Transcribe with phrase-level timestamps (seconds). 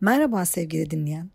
[0.00, 1.30] Merhaba sevgili dinleyen.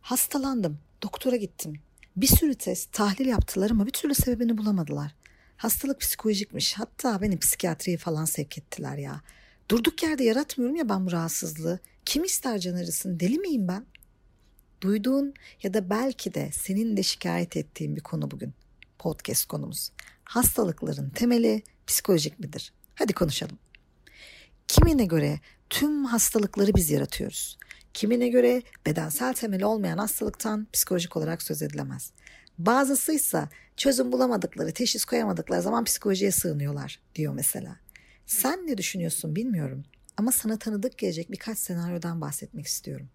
[0.00, 1.74] Hastalandım, doktora gittim.
[2.16, 5.14] Bir sürü test, tahlil yaptılar ama bir türlü sebebini bulamadılar.
[5.56, 6.74] Hastalık psikolojikmiş.
[6.74, 9.22] Hatta beni psikiyatriye falan sevk ettiler ya.
[9.70, 11.78] Durduk yerde yaratmıyorum ya ben bu rahatsızlığı.
[12.04, 13.20] Kim ister can arasın?
[13.20, 13.86] Deli miyim ben?
[14.80, 18.54] Duyduğun ya da belki de senin de şikayet ettiğin bir konu bugün.
[18.98, 19.92] Podcast konumuz.
[20.24, 22.72] Hastalıkların temeli psikolojik midir?
[22.94, 23.58] Hadi konuşalım.
[24.68, 25.40] Kimine göre
[25.70, 27.58] tüm hastalıkları biz yaratıyoruz.
[27.94, 32.12] Kimine göre bedensel temeli olmayan hastalıktan psikolojik olarak söz edilemez.
[32.58, 37.76] Bazısı ise çözüm bulamadıkları, teşhis koyamadıkları zaman psikolojiye sığınıyorlar diyor mesela.
[38.26, 39.84] Sen ne düşünüyorsun bilmiyorum
[40.16, 43.08] ama sana tanıdık gelecek birkaç senaryodan bahsetmek istiyorum.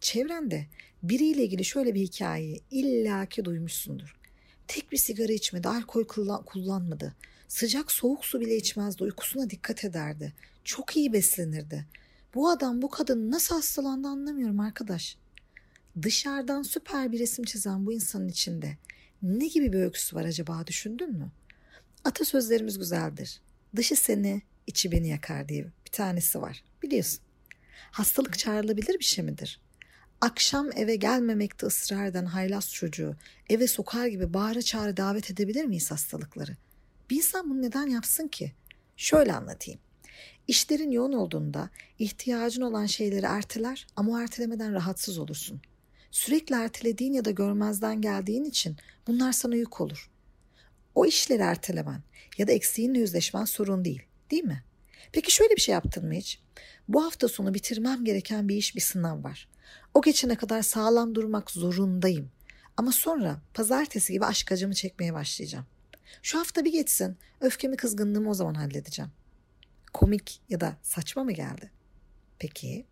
[0.00, 0.66] Çevrende
[1.02, 4.16] biriyle ilgili şöyle bir hikayeyi illaki duymuşsundur.
[4.68, 6.04] Tek bir sigara içmedi, alkol
[6.46, 7.14] kullanmadı.
[7.48, 10.32] Sıcak soğuk su bile içmezdi, uykusuna dikkat ederdi.
[10.64, 11.86] Çok iyi beslenirdi.
[12.34, 15.18] Bu adam bu kadın nasıl hastalandı anlamıyorum arkadaş.
[16.02, 18.76] Dışarıdan süper bir resim çizen bu insanın içinde
[19.22, 21.30] ne gibi bir öyküsü var acaba düşündün mü?
[22.04, 23.40] Atasözlerimiz güzeldir.
[23.76, 26.64] Dışı seni, içi beni yakar diye bir tanesi var.
[26.82, 27.20] Biliyorsun.
[27.90, 29.60] Hastalık çağrılabilir bir şey midir?
[30.20, 33.16] Akşam eve gelmemekte ısrar eden haylaz çocuğu
[33.48, 36.56] eve sokar gibi bağıra çağrı davet edebilir miyiz hastalıkları?
[37.10, 38.52] Bir insan bunu neden yapsın ki?
[38.96, 39.80] Şöyle anlatayım.
[40.48, 45.60] İşlerin yoğun olduğunda ihtiyacın olan şeyleri erteler ama o ertelemeden rahatsız olursun.
[46.10, 48.76] Sürekli ertelediğin ya da görmezden geldiğin için
[49.06, 50.10] bunlar sana yük olur.
[50.94, 52.00] O işleri ertelemen
[52.38, 54.64] ya da eksiğinle yüzleşmen sorun değil, değil mi?
[55.12, 56.40] Peki şöyle bir şey yaptın mı hiç?
[56.88, 59.48] Bu hafta sonu bitirmem gereken bir iş, bir sınav var.
[59.94, 62.30] O geçene kadar sağlam durmak zorundayım.
[62.76, 65.66] Ama sonra pazartesi gibi aşk acımı çekmeye başlayacağım.
[66.22, 69.10] Şu hafta bir geçsin, öfkemi kızgınlığımı o zaman halledeceğim
[69.94, 71.70] komik ya da saçma mı geldi?
[72.38, 72.84] Peki,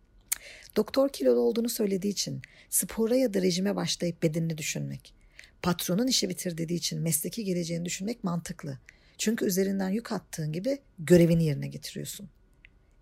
[0.76, 5.14] doktor kilolu olduğunu söylediği için spora ya da rejime başlayıp bedenini düşünmek,
[5.62, 8.78] patronun işi bitir dediği için mesleki geleceğini düşünmek mantıklı.
[9.18, 12.28] Çünkü üzerinden yük attığın gibi görevini yerine getiriyorsun.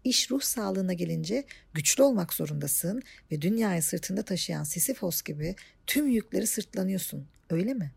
[0.04, 1.44] İş ruh sağlığına gelince
[1.74, 3.02] güçlü olmak zorundasın
[3.32, 7.26] ve dünyayı sırtında taşıyan Sisyphos gibi tüm yükleri sırtlanıyorsun.
[7.50, 7.92] Öyle mi?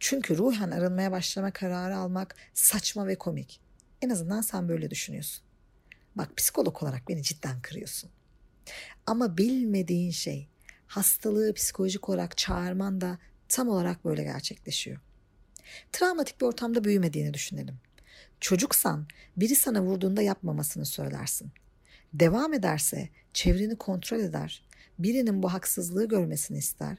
[0.00, 3.67] Çünkü ruhen arınmaya başlama kararı almak saçma ve komik.
[4.02, 5.44] En azından sen böyle düşünüyorsun.
[6.14, 8.10] Bak psikolog olarak beni cidden kırıyorsun.
[9.06, 10.48] Ama bilmediğin şey
[10.86, 15.00] hastalığı psikolojik olarak çağırman da tam olarak böyle gerçekleşiyor.
[15.92, 17.76] Travmatik bir ortamda büyümediğini düşünelim.
[18.40, 19.06] Çocuksan
[19.36, 21.50] biri sana vurduğunda yapmamasını söylersin.
[22.12, 24.64] Devam ederse çevreni kontrol eder,
[24.98, 26.98] birinin bu haksızlığı görmesini ister,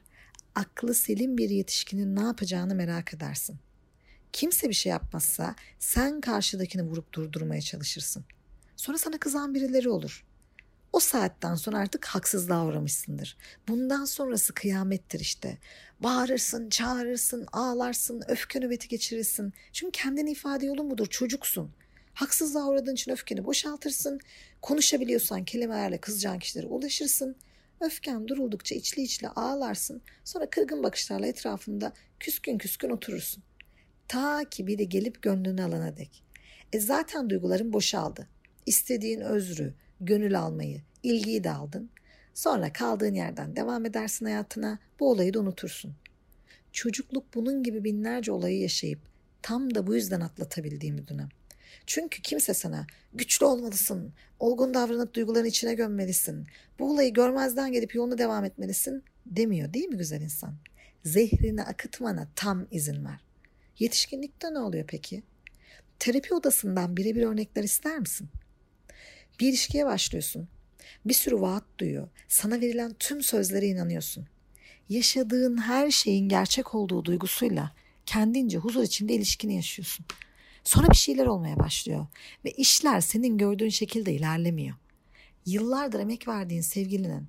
[0.55, 3.59] aklı selim bir yetişkinin ne yapacağını merak edersin.
[4.33, 8.25] Kimse bir şey yapmazsa sen karşıdakini vurup durdurmaya çalışırsın.
[8.75, 10.25] Sonra sana kızan birileri olur.
[10.93, 13.37] O saatten sonra artık haksızlığa uğramışsındır.
[13.67, 15.57] Bundan sonrası kıyamettir işte.
[15.99, 19.53] Bağırırsın, çağırırsın, ağlarsın, öfke nöbeti geçirirsin.
[19.73, 21.71] Çünkü kendini ifade yolun budur, çocuksun.
[22.13, 24.19] Haksızlığa uğradığın için öfkeni boşaltırsın.
[24.61, 27.35] Konuşabiliyorsan kelimelerle kızacağın kişilere ulaşırsın.
[27.79, 30.01] Öfken duruldukça içli içli ağlarsın.
[30.23, 33.43] Sonra kırgın bakışlarla etrafında küskün küskün oturursun.
[34.09, 36.23] Ta ki biri gelip gönlünü alana dek.
[36.73, 38.27] E zaten duyguların boşaldı.
[38.65, 41.89] İstediğin özrü, gönül almayı, ilgiyi de aldın.
[42.33, 45.93] Sonra kaldığın yerden devam edersin hayatına, bu olayı da unutursun.
[46.71, 48.99] Çocukluk bunun gibi binlerce olayı yaşayıp
[49.41, 51.29] tam da bu yüzden atlatabildiğim bir dönem.
[51.85, 56.47] Çünkü kimse sana güçlü olmalısın, olgun davranıp duyguların içine gömmelisin,
[56.79, 60.55] bu olayı görmezden gelip yoluna devam etmelisin demiyor değil mi güzel insan?
[61.05, 63.28] Zehrini akıtmana tam izin ver.
[63.79, 65.23] Yetişkinlikte ne oluyor peki?
[65.99, 68.29] Terapi odasından birebir örnekler ister misin?
[69.39, 70.47] Bir ilişkiye başlıyorsun.
[71.05, 72.09] Bir sürü vaat duyuyor.
[72.27, 74.27] Sana verilen tüm sözlere inanıyorsun.
[74.89, 77.71] Yaşadığın her şeyin gerçek olduğu duygusuyla
[78.05, 80.05] kendince huzur içinde ilişkini yaşıyorsun.
[80.63, 82.07] Sonra bir şeyler olmaya başlıyor
[82.45, 84.75] ve işler senin gördüğün şekilde ilerlemiyor.
[85.45, 87.27] Yıllardır emek verdiğin sevgilinin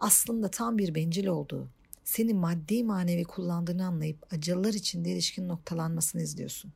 [0.00, 1.68] aslında tam bir bencil olduğu,
[2.06, 6.72] seni maddi manevi kullandığını anlayıp acılar içinde ilişkinin noktalanmasını izliyorsun.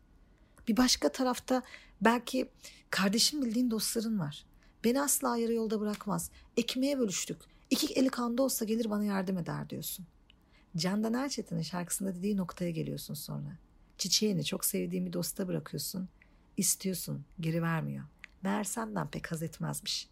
[0.68, 1.62] Bir başka tarafta
[2.00, 2.50] belki
[2.90, 4.44] kardeşim bildiğin dostların var.
[4.84, 6.30] Beni asla yarı yolda bırakmaz.
[6.56, 7.36] Ekmeğe bölüştük.
[7.70, 10.06] İki eli kanda olsa gelir bana yardım eder diyorsun.
[10.76, 13.58] Candan Erçetin'in şarkısında dediği noktaya geliyorsun sonra.
[13.98, 16.08] Çiçeğini çok sevdiğin bir dosta bırakıyorsun.
[16.56, 18.04] İstiyorsun, geri vermiyor.
[18.42, 20.08] Meğer senden pek haz etmezmiş.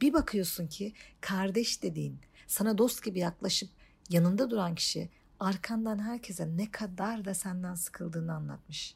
[0.00, 3.70] Bir bakıyorsun ki kardeş dediğin, sana dost gibi yaklaşıp
[4.10, 5.08] yanında duran kişi
[5.40, 8.94] arkandan herkese ne kadar da senden sıkıldığını anlatmış.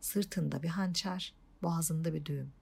[0.00, 2.52] Sırtında bir hançer, boğazında bir düğüm.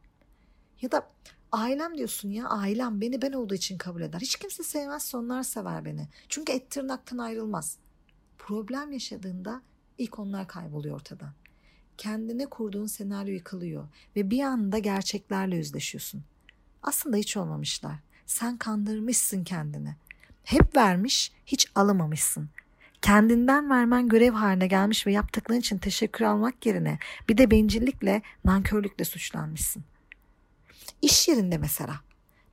[0.81, 1.11] Ya da
[1.53, 4.21] ailem diyorsun ya ailem beni ben olduğu için kabul eder.
[4.21, 6.09] Hiç kimse sevmezse onlar sever beni.
[6.29, 7.79] Çünkü et tırnaktan ayrılmaz.
[8.39, 9.63] Problem yaşadığında
[9.99, 11.33] ilk onlar kayboluyor ortadan.
[11.99, 16.25] Kendine kurduğun senaryo yıkılıyor ve bir anda gerçeklerle yüzleşiyorsun.
[16.83, 17.99] Aslında hiç olmamışlar.
[18.27, 19.97] Sen kandırmışsın kendini.
[20.45, 22.49] Hep vermiş, hiç alamamışsın.
[23.03, 26.99] Kendinden vermen görev haline gelmiş ve yaptıkların için teşekkür almak yerine
[27.29, 29.85] bir de bencillikle, nankörlükle suçlanmışsın.
[31.03, 32.01] İş yerinde mesela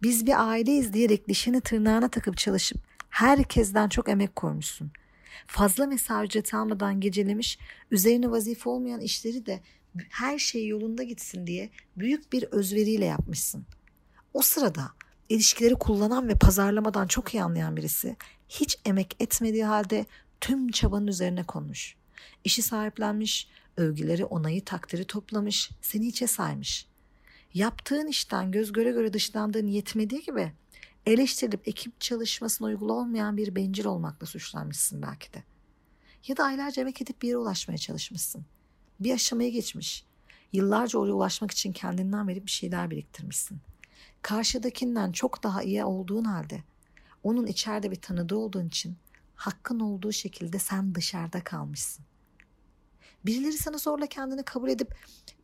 [0.02, 2.78] biz bir aileyiz diyerek dişini tırnağına takıp çalışıp
[3.10, 4.92] herkesten çok emek koymuşsun.
[5.48, 7.60] Fazla mesai ücreti almadan gecelemiş,
[7.92, 9.62] üzerine vazife olmayan işleri de
[10.10, 13.66] her şey yolunda gitsin diye büyük bir özveriyle yapmışsın.
[14.34, 14.92] O sırada
[15.31, 18.16] ilişkileri kullanan ve pazarlamadan çok iyi anlayan birisi
[18.50, 20.06] hiç emek etmediği halde
[20.42, 21.95] tüm çabanın üzerine konmuş.
[22.44, 23.48] İşi sahiplenmiş,
[23.78, 26.88] övgüleri, onayı, takdiri toplamış, seni içe saymış.
[27.54, 30.54] Yaptığın işten göz göre göre dışlandığın yetmediği gibi
[31.06, 35.44] eleştirilip ekip çalışmasına uygulu olmayan bir bencil olmakla suçlanmışsın belki de.
[36.27, 38.45] Ya da aylarca emek edip bir yere ulaşmaya çalışmışsın.
[39.00, 40.06] Bir aşamayı geçmiş.
[40.54, 43.62] Yıllarca oraya ulaşmak için kendinden verip bir şeyler biriktirmişsin.
[44.22, 46.64] Karşıdakinden çok daha iyi olduğun halde
[47.24, 48.98] onun içeride bir tanıdığı olduğun için
[49.36, 52.06] hakkın olduğu şekilde sen dışarıda kalmışsın.
[53.26, 54.96] Birileri sana zorla kendini kabul edip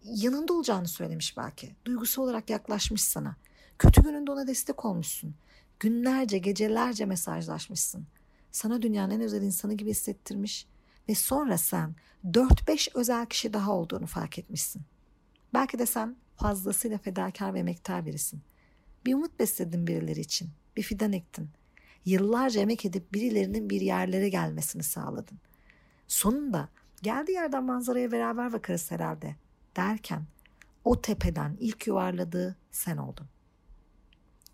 [0.03, 1.75] yanında olacağını söylemiş belki.
[1.85, 3.35] Duygusu olarak yaklaşmış sana.
[3.79, 5.35] Kötü gününde ona destek olmuşsun.
[5.79, 8.07] Günlerce, gecelerce mesajlaşmışsın.
[8.51, 10.67] Sana dünyanın en özel insanı gibi hissettirmiş
[11.09, 11.95] ve sonra sen
[12.25, 14.81] 4-5 özel kişi daha olduğunu fark etmişsin.
[15.53, 18.41] Belki de sen fazlasıyla fedakar ve emektar birisin.
[19.07, 20.49] Bir umut besledin birileri için.
[20.77, 21.49] Bir fidan ektin.
[22.05, 25.37] Yıllarca emek edip birilerinin bir yerlere gelmesini sağladın.
[26.07, 26.69] Sonunda
[27.01, 29.35] geldiği yerden manzaraya beraber bakarız herhalde
[29.75, 30.23] derken
[30.83, 33.27] o tepeden ilk yuvarladığı sen oldun.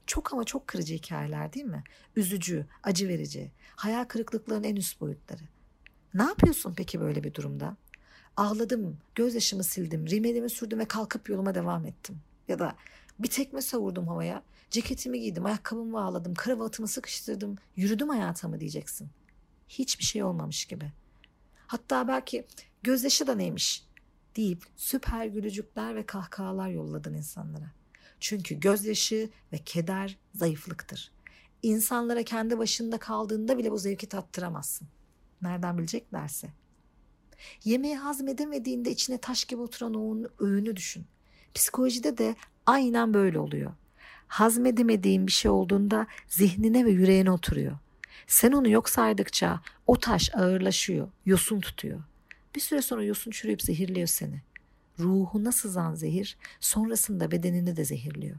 [0.08, 1.84] Çok ama çok kırıcı hikayeler değil mi?
[2.16, 5.44] Üzücü, acı verici, hayal kırıklıklarının en üst boyutları.
[6.14, 7.78] Ne yapıyorsun peki böyle bir durumda?
[8.38, 12.22] Ağladım, gözyaşımı sildim, rimelimi sürdüm ve kalkıp yoluma devam ettim.
[12.48, 12.76] Ya da
[13.20, 19.10] bir tekme savurdum havaya, ceketimi giydim, ayakkabımı bağladım, kravatımı sıkıştırdım, yürüdüm hayatıma diyeceksin.
[19.70, 20.92] Hiçbir şey olmamış gibi.
[21.68, 22.46] Hatta belki
[22.84, 23.86] gözyaşı da neymiş
[24.36, 27.72] deyip süper gülücükler ve kahkahalar yolladın insanlara.
[28.20, 31.12] Çünkü gözyaşı ve keder zayıflıktır.
[31.64, 34.88] İnsanlara kendi başında kaldığında bile bu zevki tattıramazsın.
[35.42, 36.50] Nereden bileceklerse.
[37.64, 41.06] Yemeği hazmedemediğinde içine taş gibi oturan o öğünü düşün.
[41.56, 42.36] Psikolojide de
[42.66, 43.72] aynen böyle oluyor.
[44.28, 47.78] Hazmedemediğin bir şey olduğunda zihnine ve yüreğine oturuyor.
[48.28, 52.00] Sen onu yok saydıkça o taş ağırlaşıyor, yosun tutuyor.
[52.56, 54.42] Bir süre sonra yosun çürüyüp zehirliyor seni.
[55.00, 58.38] Ruhuna sızan zehir sonrasında bedenini de zehirliyor.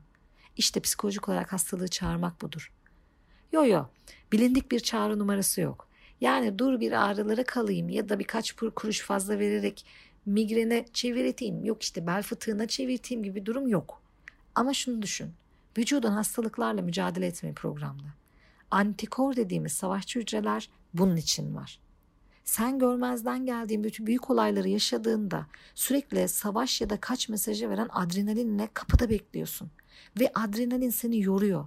[0.57, 2.73] İşte psikolojik olarak hastalığı çağırmak budur.
[3.53, 3.85] Yo yo,
[4.33, 5.89] bilindik bir çağrı numarası yok.
[6.21, 9.87] Yani dur bir ağrılara kalayım ya da birkaç kuruş fazla vererek
[10.27, 14.03] migrene çevirteyim, yok işte bel fıtığına çevirteyim gibi durum yok.
[14.55, 15.33] Ama şunu düşün,
[15.79, 18.15] vücudun hastalıklarla mücadele etme programda.
[18.71, 21.81] Antikor dediğimiz savaşçı hücreler bunun için var.
[22.45, 28.69] Sen görmezden geldiğin bütün büyük olayları yaşadığında sürekli savaş ya da kaç mesajı veren adrenalinle
[28.75, 29.71] kapıda bekliyorsun.
[30.21, 31.67] Ve adrenalin seni yoruyor.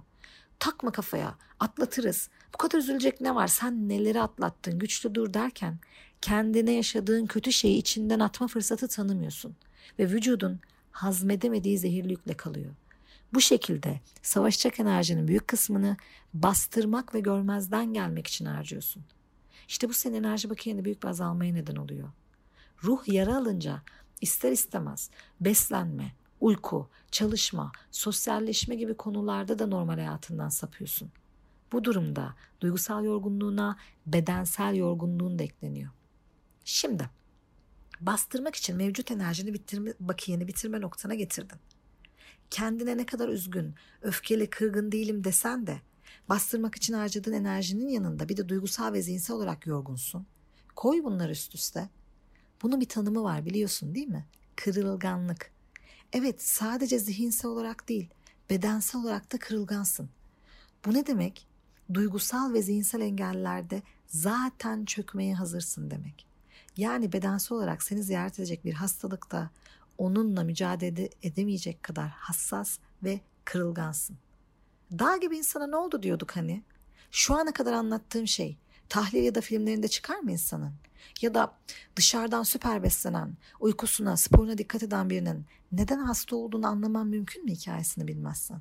[0.58, 2.28] Takma kafaya atlatırız.
[2.54, 5.78] Bu kadar üzülecek ne var sen neleri atlattın güçlü dur derken
[6.22, 9.56] kendine yaşadığın kötü şeyi içinden atma fırsatı tanımıyorsun.
[9.98, 10.60] Ve vücudun
[10.90, 12.74] hazmedemediği zehirli yükle kalıyor.
[13.34, 15.96] Bu şekilde savaşacak enerjinin büyük kısmını
[16.34, 19.18] bastırmak ve görmezden gelmek için harcıyorsun.''
[19.68, 22.08] İşte bu senin enerji bakiyende büyük bir azalmaya neden oluyor.
[22.84, 23.82] Ruh yara alınca
[24.20, 25.10] ister istemez
[25.40, 31.10] beslenme, uyku, çalışma, sosyalleşme gibi konularda da normal hayatından sapıyorsun.
[31.72, 35.90] Bu durumda duygusal yorgunluğuna bedensel yorgunluğun da ekleniyor.
[36.70, 37.10] Şimdi
[38.00, 41.58] bastırmak için mevcut enerjini bitirme, bakiyeni bitirme noktana getirdin.
[42.50, 45.80] Kendine ne kadar üzgün, öfkeli, kırgın değilim desen de
[46.28, 50.26] Bastırmak için harcadığın enerjinin yanında bir de duygusal ve zihinsel olarak yorgunsun.
[50.76, 51.88] Koy bunları üst üste.
[52.62, 54.26] Bunun bir tanımı var biliyorsun değil mi?
[54.56, 55.52] Kırılganlık.
[56.12, 58.08] Evet sadece zihinsel olarak değil
[58.50, 60.10] bedensel olarak da kırılgansın.
[60.84, 61.48] Bu ne demek?
[61.94, 66.27] Duygusal ve zihinsel engellerde zaten çökmeye hazırsın demek.
[66.78, 69.50] Yani bedensel olarak seni ziyaret edecek bir hastalıkta
[69.98, 74.16] onunla mücadele edemeyecek kadar hassas ve kırılgansın.
[74.92, 76.62] Dağ gibi insana ne oldu diyorduk hani?
[77.10, 78.56] Şu ana kadar anlattığım şey
[78.88, 80.72] tahlil ya da filmlerinde çıkar mı insanın?
[81.20, 81.54] Ya da
[81.96, 88.08] dışarıdan süper beslenen, uykusuna, sporuna dikkat eden birinin neden hasta olduğunu anlaman mümkün mü hikayesini
[88.08, 88.60] bilmezsen?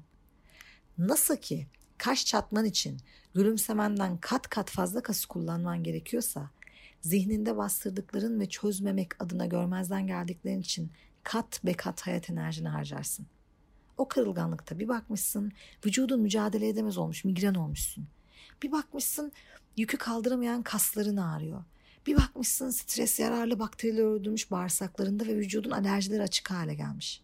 [0.97, 2.97] Nasıl ki kaş çatman için
[3.33, 6.49] gülümsemenden kat kat fazla kası kullanman gerekiyorsa,
[7.01, 10.91] zihninde bastırdıkların ve çözmemek adına görmezden geldiklerin için
[11.23, 13.25] kat be kat hayat enerjini harcarsın.
[13.97, 15.51] O kırılganlıkta bir bakmışsın
[15.85, 18.07] vücudun mücadele edemez olmuş, migren olmuşsun.
[18.63, 19.31] Bir bakmışsın
[19.77, 21.63] yükü kaldıramayan kasların ağrıyor.
[22.07, 27.21] Bir bakmışsın stres yararlı bakteriler öldürmüş bağırsaklarında ve vücudun alerjileri açık hale gelmiş.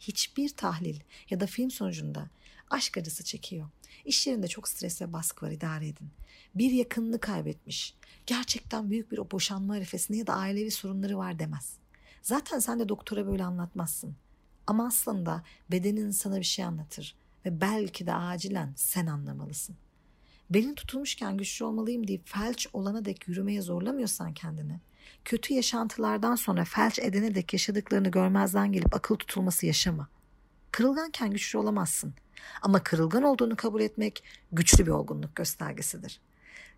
[0.00, 2.30] Hiçbir tahlil ya da film sonucunda
[2.74, 3.68] aşk acısı çekiyor.
[4.04, 6.10] İş yerinde çok stres ve baskı var idare edin.
[6.54, 7.94] Bir yakınını kaybetmiş.
[8.26, 11.76] Gerçekten büyük bir o boşanma arifesinde ya da ailevi sorunları var demez.
[12.22, 14.16] Zaten sen de doktora böyle anlatmazsın.
[14.66, 19.76] Ama aslında bedenin sana bir şey anlatır ve belki de acilen sen anlamalısın.
[20.50, 24.80] Belin tutulmuşken güçlü olmalıyım deyip felç olana dek yürümeye zorlamıyorsan kendini,
[25.24, 30.08] kötü yaşantılardan sonra felç edene dek yaşadıklarını görmezden gelip akıl tutulması yaşama.
[30.74, 32.14] Kırılganken güçlü olamazsın.
[32.62, 36.20] Ama kırılgan olduğunu kabul etmek güçlü bir olgunluk göstergesidir.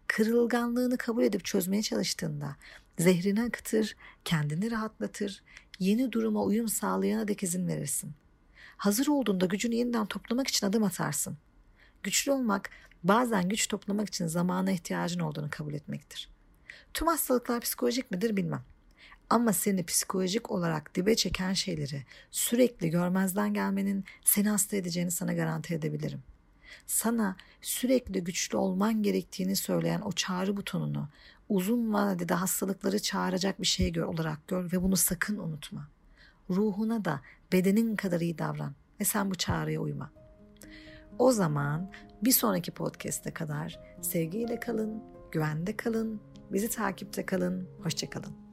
[0.07, 2.57] Kırılganlığını kabul edip çözmeye çalıştığında
[2.99, 5.43] zehrini akıtır, kendini rahatlatır,
[5.79, 8.13] yeni duruma uyum sağlayana dek izin verirsin.
[8.77, 11.37] Hazır olduğunda gücünü yeniden toplamak için adım atarsın.
[12.03, 12.71] Güçlü olmak
[13.05, 16.29] bazen güç toplamak için zamana ihtiyacın olduğunu kabul etmektir.
[16.95, 18.65] Tüm hastalıklar psikolojik midir bilmem.
[19.31, 25.75] Ama seni psikolojik olarak dibe çeken şeyleri sürekli görmezden gelmenin seni hasta edeceğini sana garanti
[25.75, 26.23] edebilirim.
[26.87, 31.09] Sana sürekli güçlü olman gerektiğini söyleyen o çağrı butonunu
[31.49, 35.89] uzun vadede hastalıkları çağıracak bir şey gör, olarak gör ve bunu sakın unutma.
[36.51, 37.21] Ruhuna da
[37.53, 40.11] bedenin kadar iyi davran ve sen bu çağrıya uyma.
[41.19, 41.93] O zaman
[42.23, 45.03] bir sonraki podcast'e kadar sevgiyle kalın,
[45.33, 46.21] güvende kalın,
[46.53, 48.46] bizi takipte kalın, hoşçakalın.